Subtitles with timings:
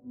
[0.00, 0.08] I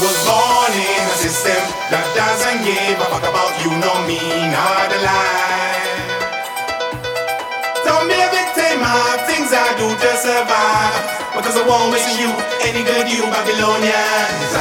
[0.00, 1.60] was born in a system
[1.92, 6.16] that doesn't give a fuck about you, nor me—not a lie.
[7.84, 12.32] Don't be a victim of things I do to survive, because I won't miss you
[12.64, 14.56] any good, you Babylonians.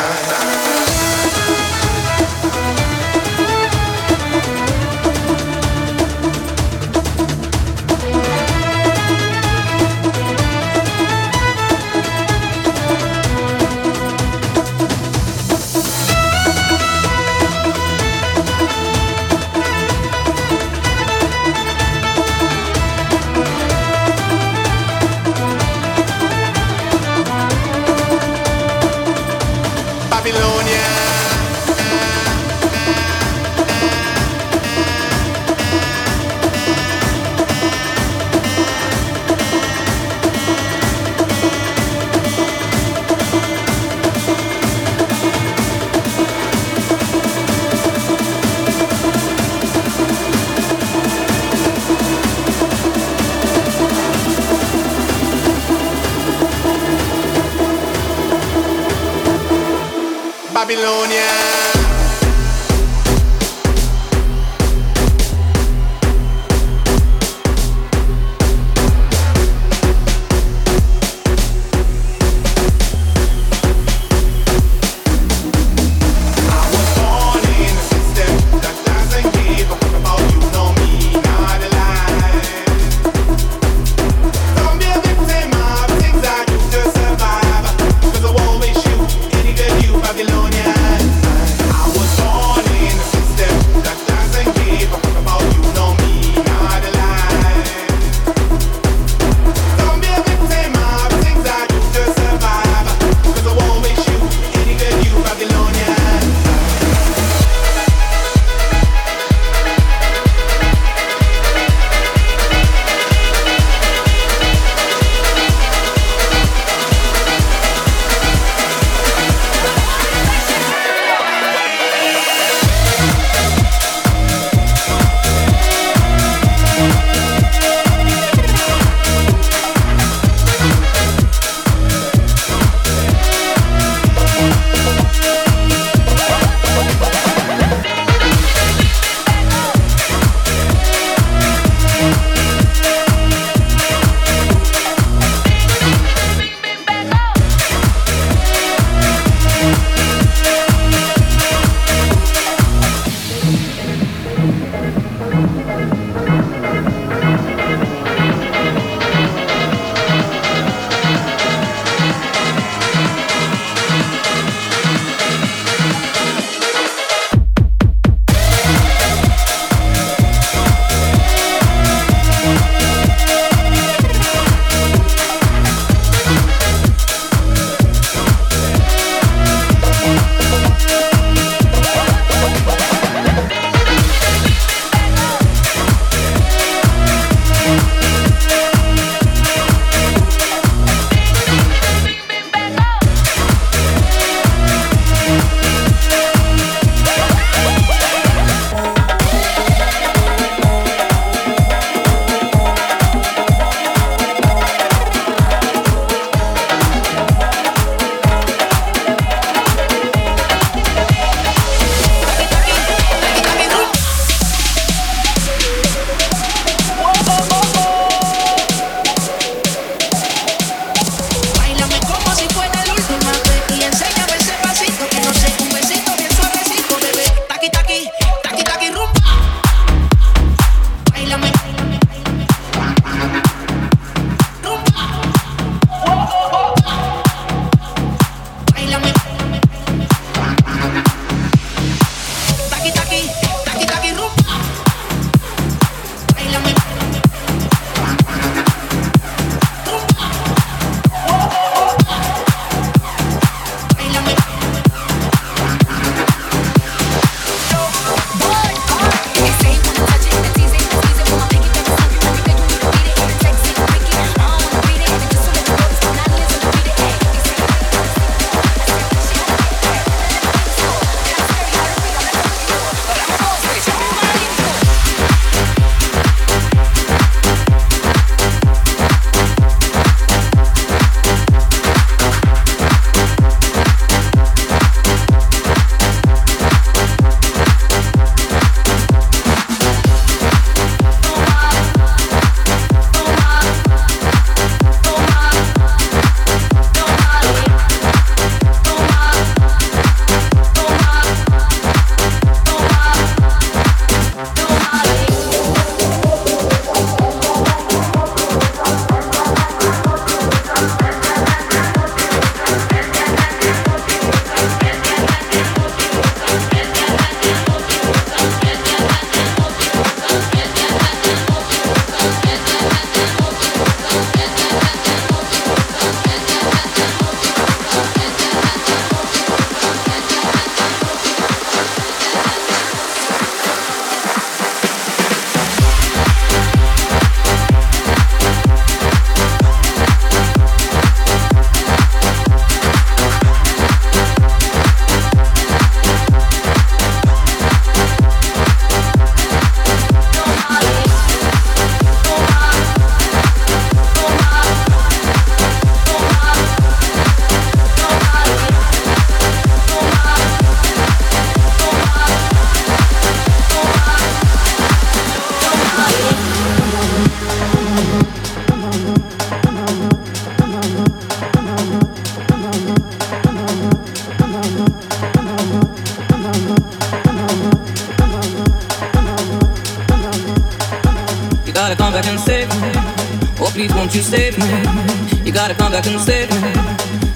[385.76, 386.72] Gotta come back and save me.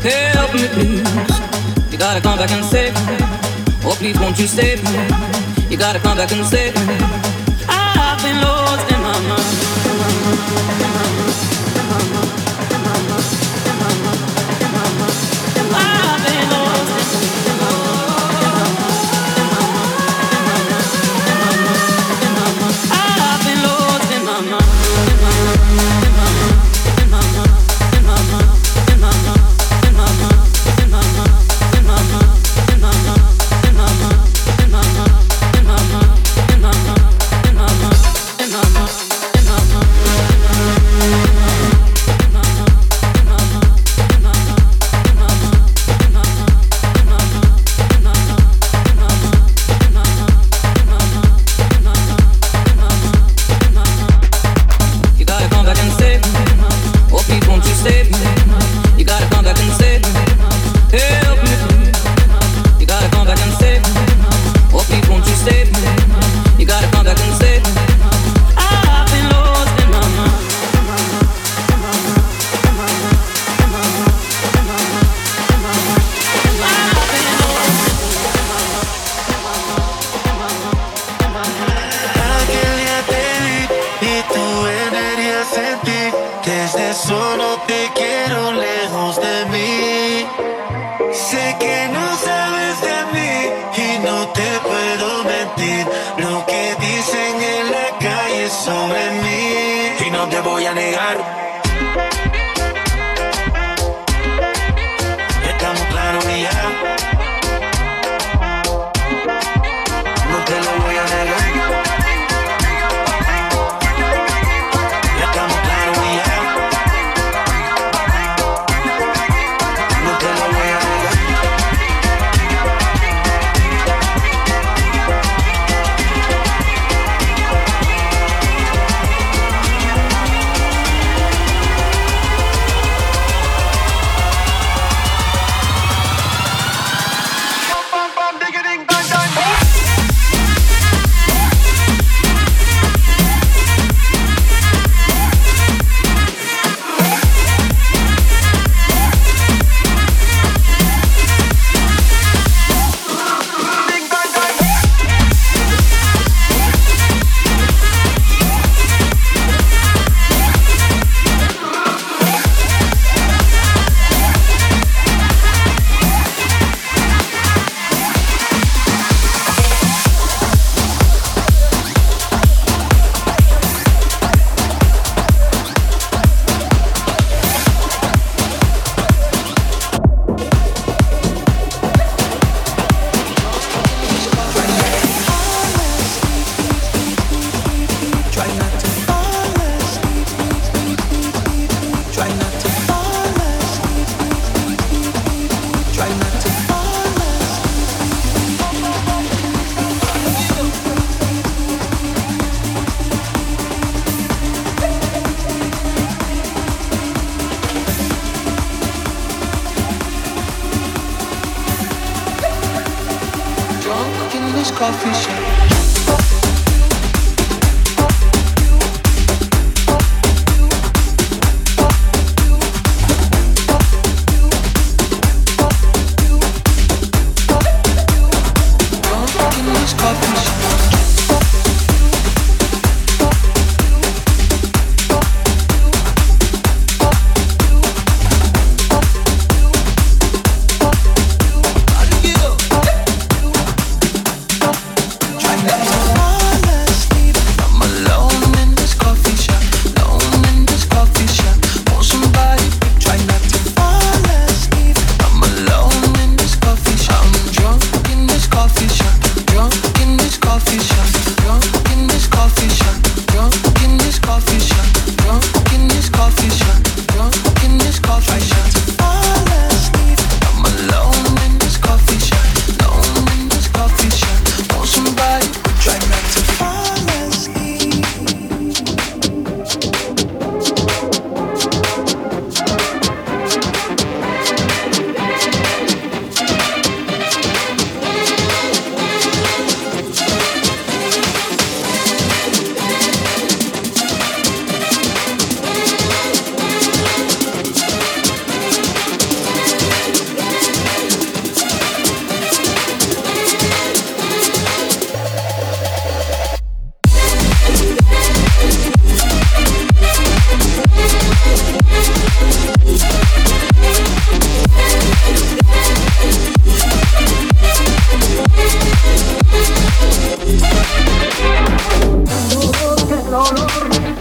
[0.09, 1.91] Help me, please.
[1.91, 3.17] You gotta come back and save me.
[3.83, 5.69] Oh, please, won't you save me?
[5.69, 6.97] You gotta come back and save me.
[7.67, 9.58] I've been lost in my mind.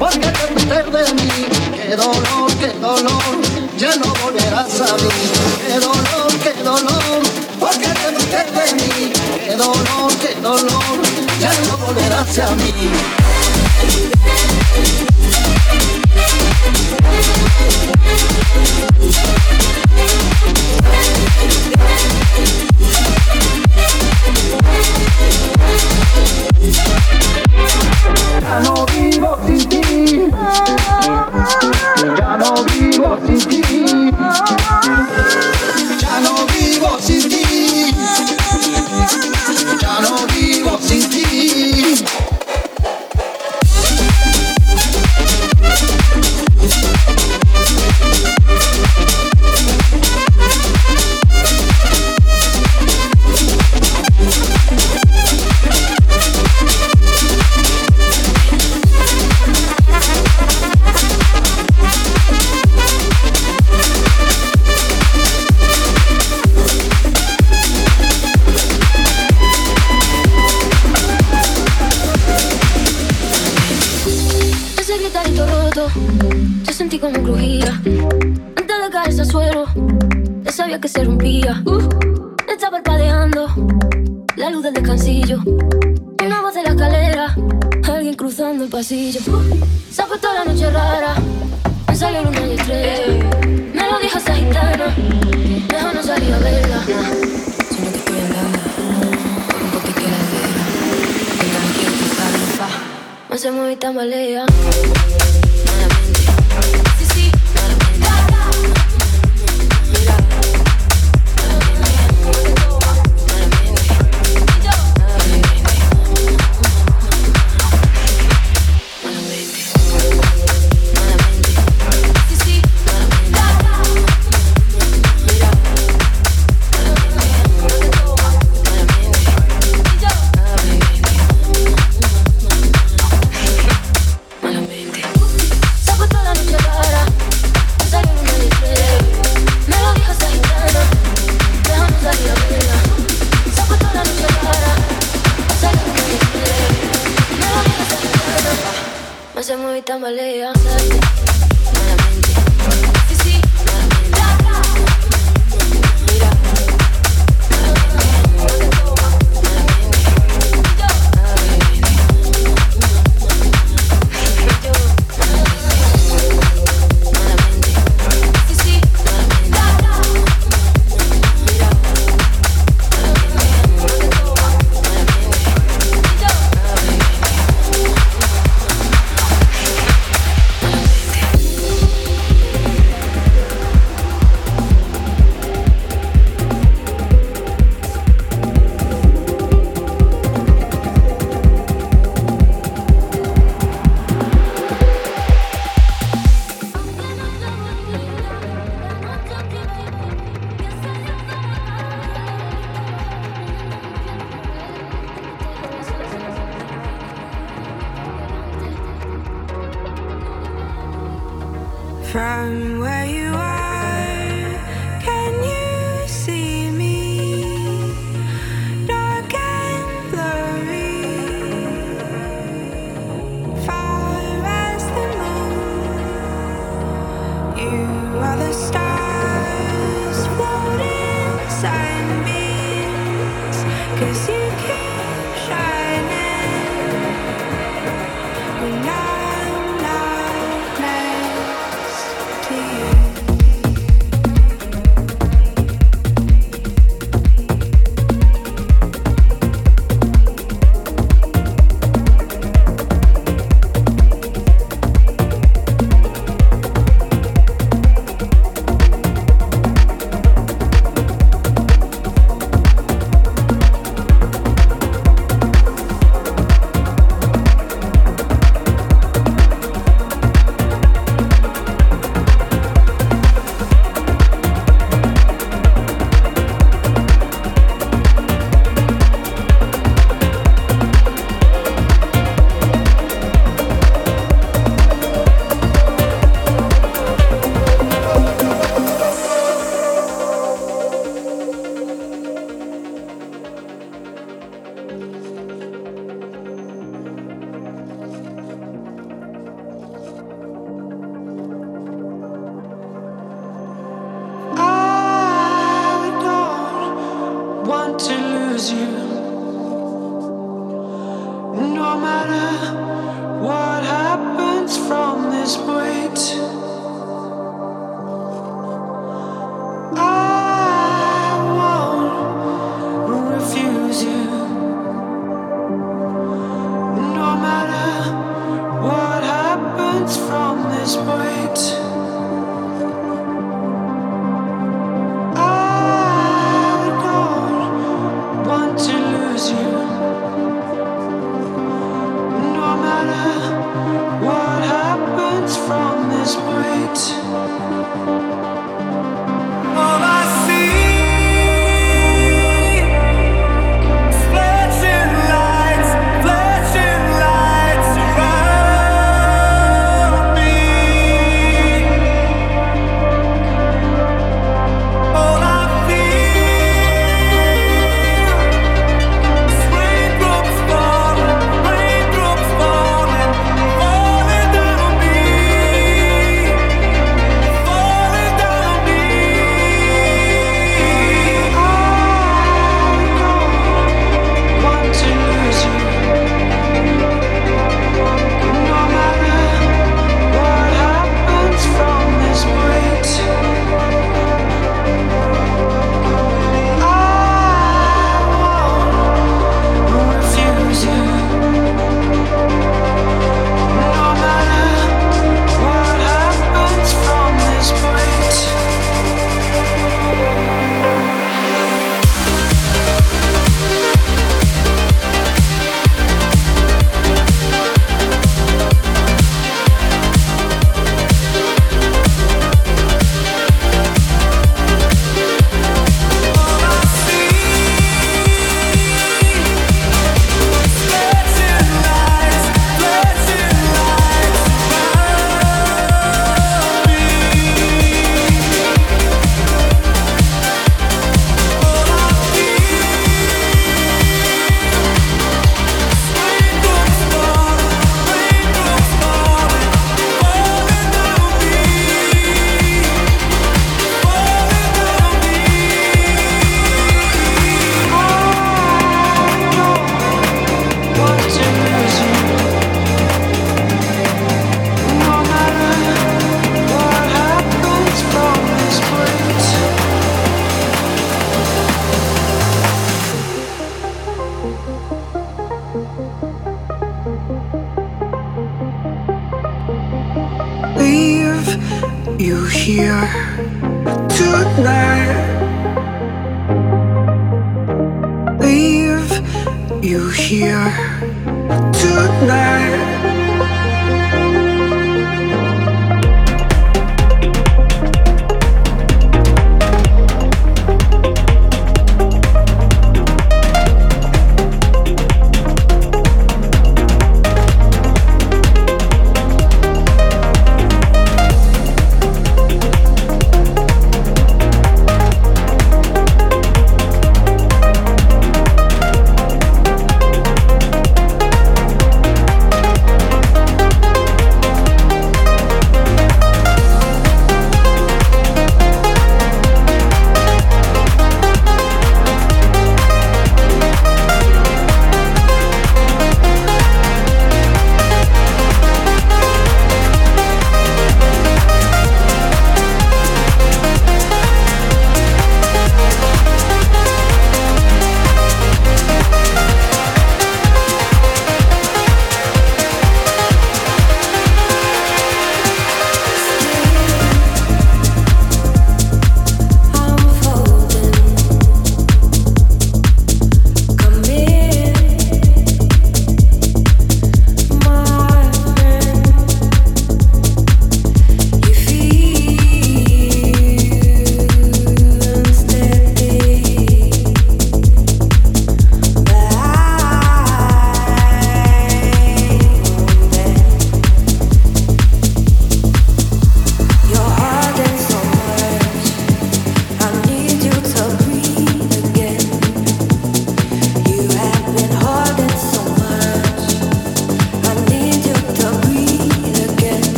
[0.00, 1.30] porque te de mí.
[1.76, 3.36] Qué dolor, qué dolor,
[3.76, 5.10] ya no volverás a mí.
[5.66, 7.22] Qué dolor, qué dolor,
[7.60, 7.88] porque
[8.32, 9.12] te de mí.
[9.44, 10.98] Qué dolor, qué dolor,
[11.38, 12.90] ya no volverás a mí.
[28.62, 29.38] No vivo
[88.80, 89.20] pasillo.
[89.92, 91.14] Se ha puesto la noche rara,
[91.86, 93.30] me salió luna y estrella.
[93.74, 94.96] Me lo dijo esa gitana,
[95.70, 96.82] mejor no salí a verla.
[96.86, 98.58] Si no te estoy hablando,
[99.58, 100.48] tampoco te quieres ver.
[101.40, 101.92] Te tranquilo,
[103.28, 104.46] te Me se mueve y tambalea.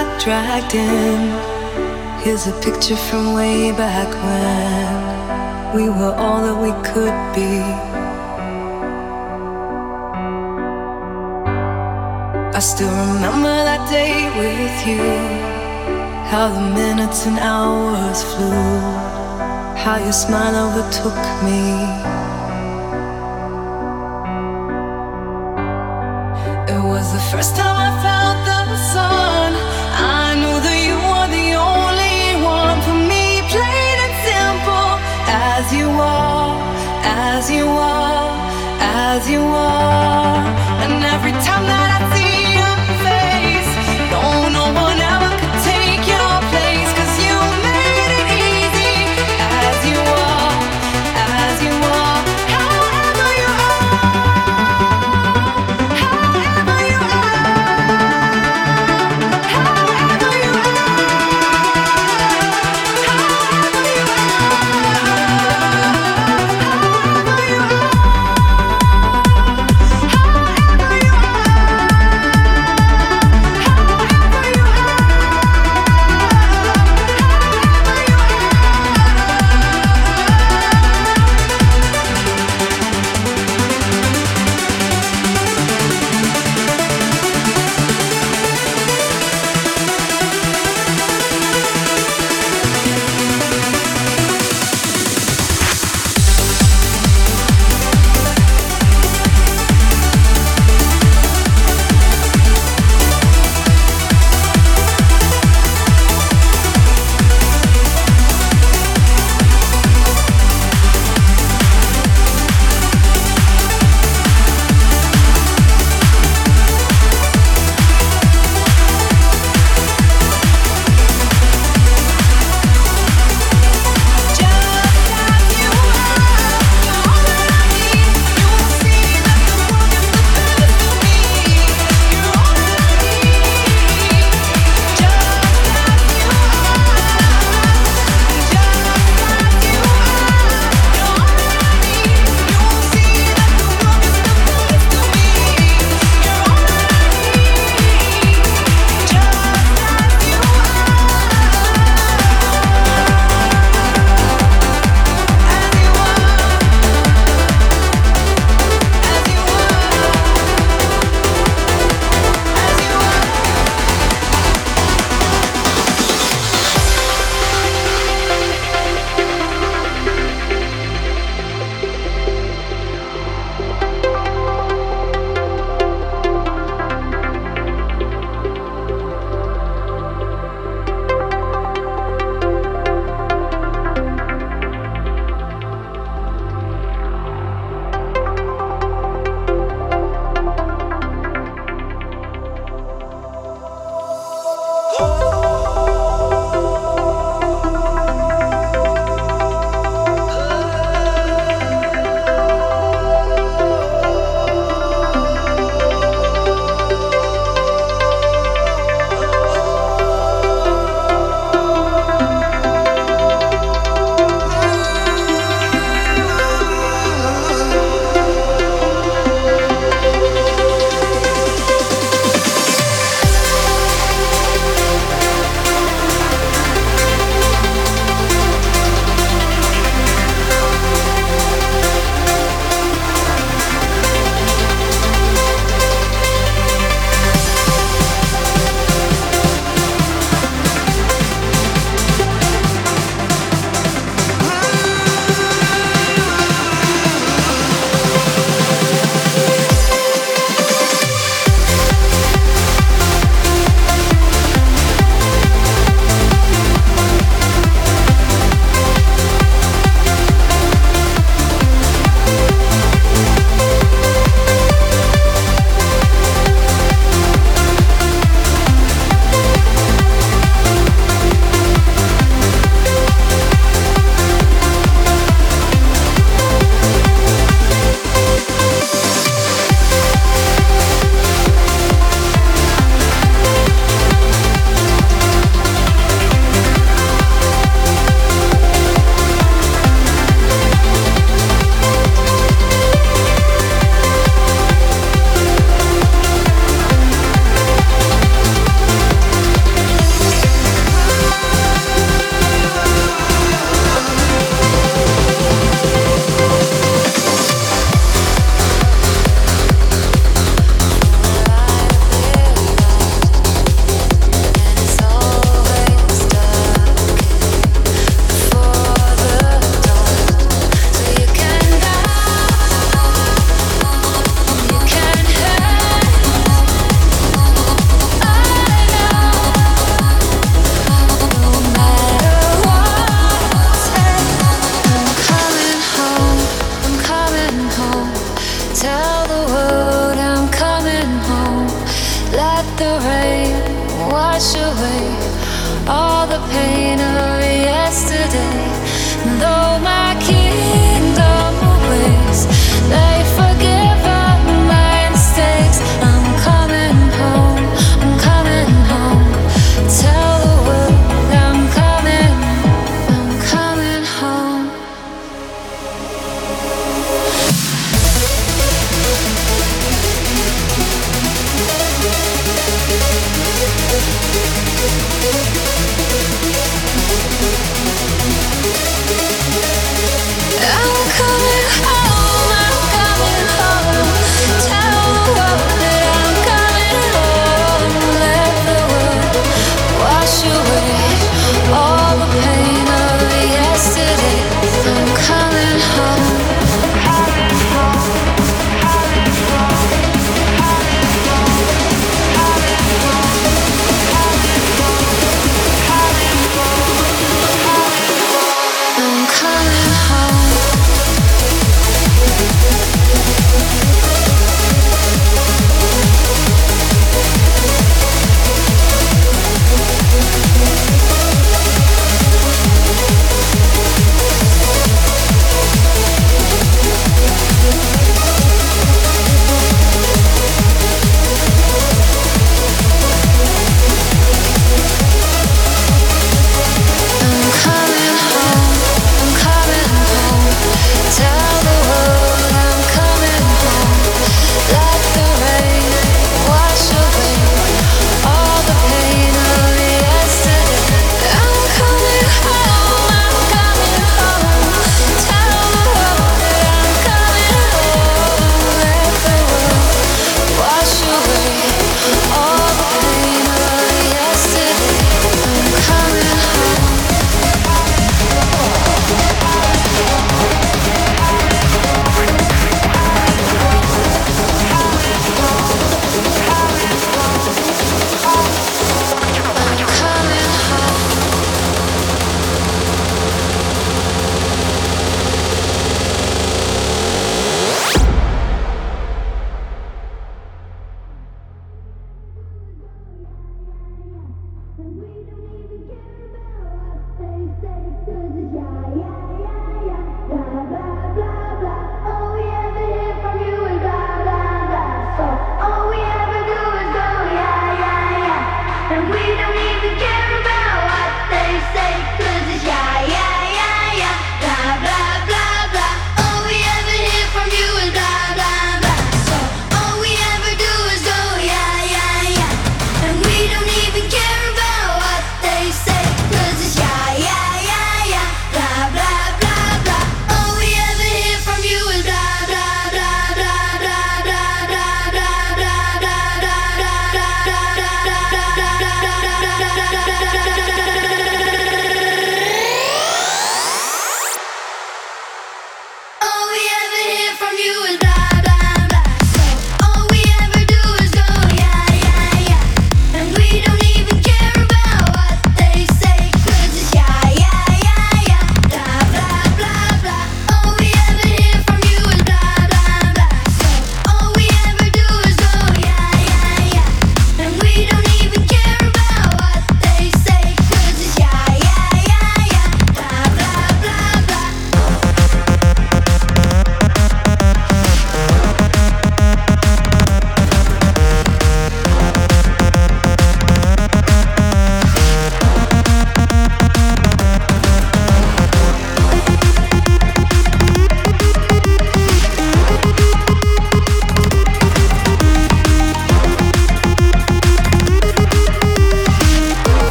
[0.00, 1.20] Cat dragged in.
[2.22, 7.52] Here's a picture from way back when we were all that we could be.
[12.56, 15.04] I still remember that day with you.
[16.30, 18.80] How the minutes and hours flew.
[19.82, 22.19] How your smile overtook me.
[39.30, 39.99] You are.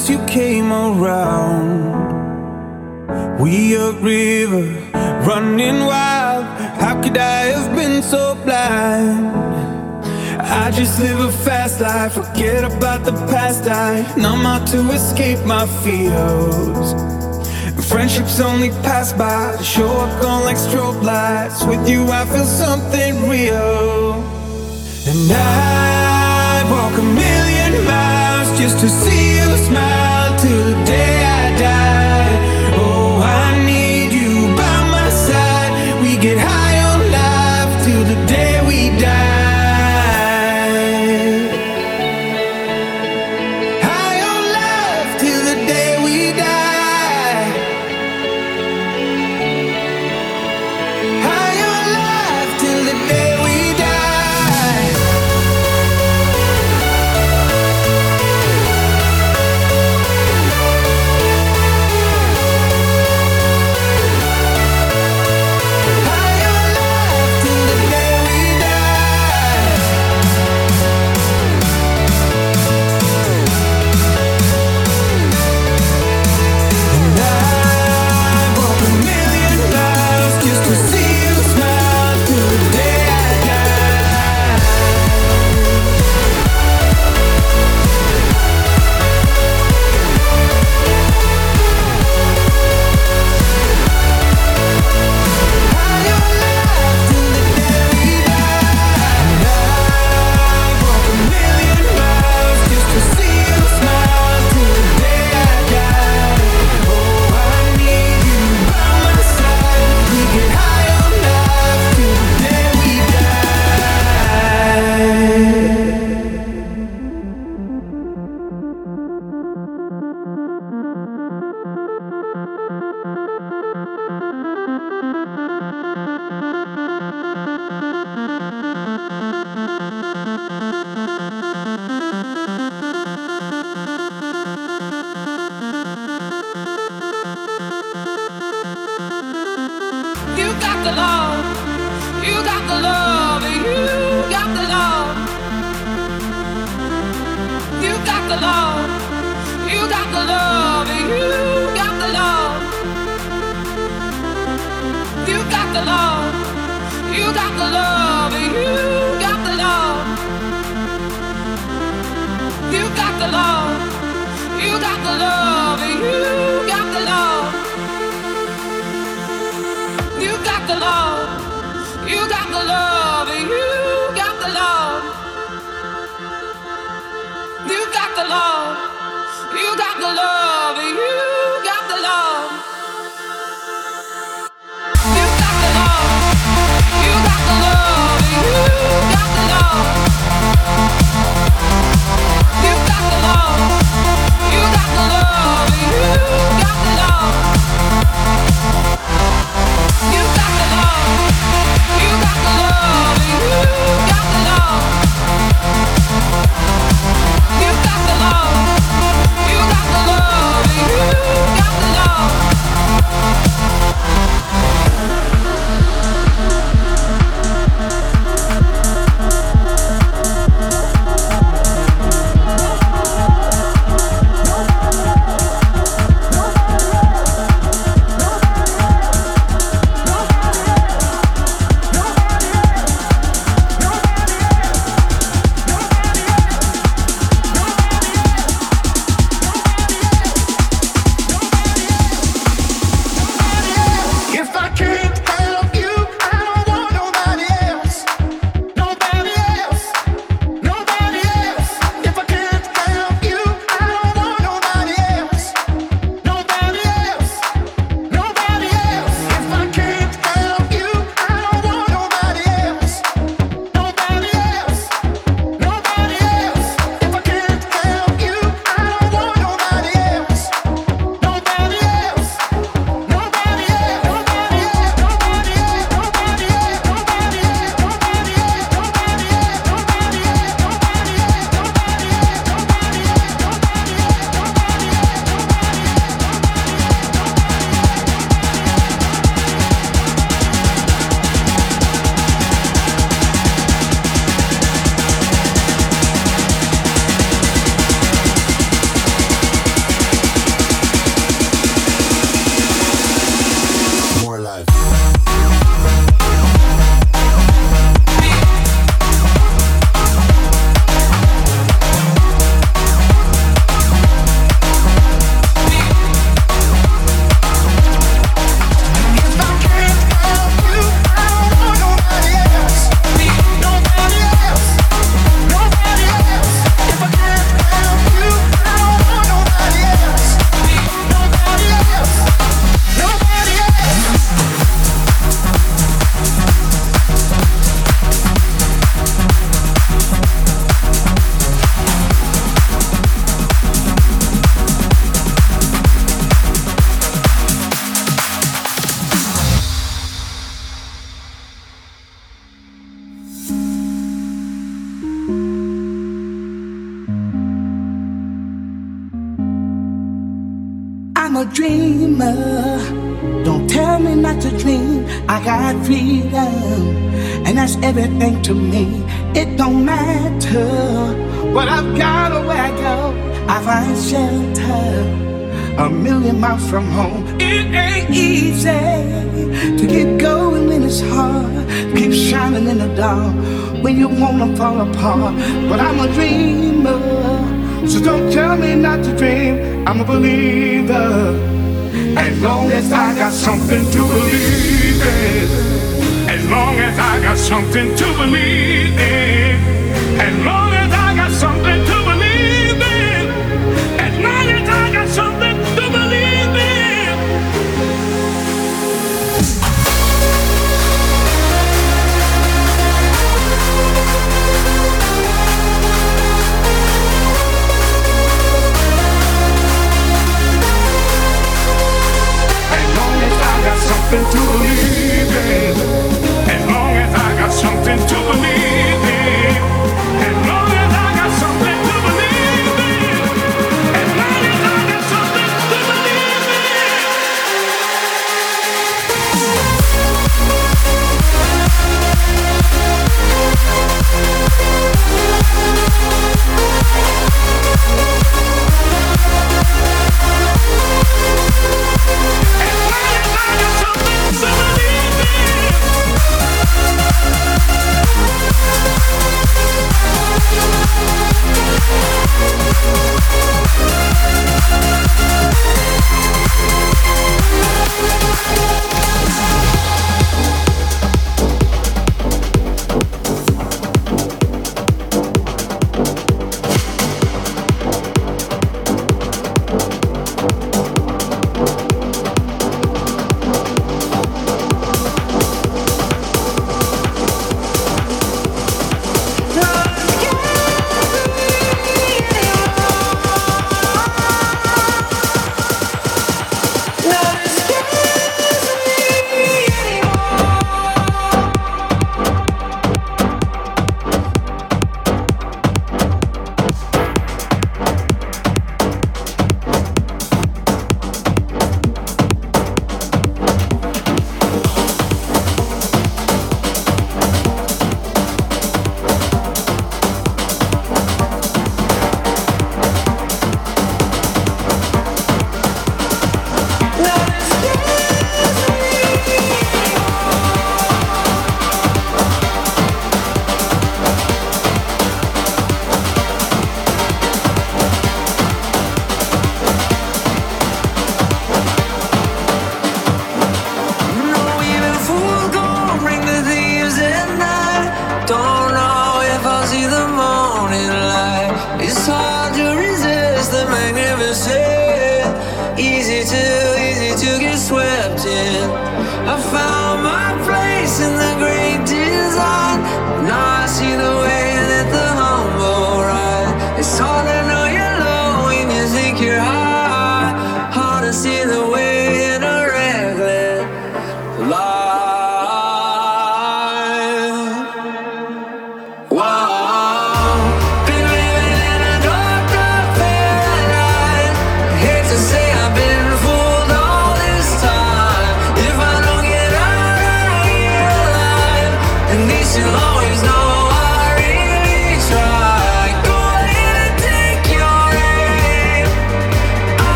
[0.00, 2.08] Since you came around.
[3.38, 4.66] We a river
[5.26, 6.44] running wild.
[6.80, 9.26] How could I have been so blind?
[10.40, 13.66] I just live a fast life, forget about the past.
[13.68, 16.94] I numb out to escape my fears.
[17.90, 19.39] Friendships only pass by,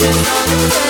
[0.00, 0.89] One kiss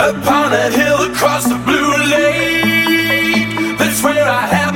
[0.00, 3.76] Upon a hill across the blue lake.
[3.78, 4.69] That's where I have